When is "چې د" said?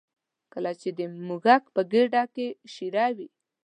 0.81-0.99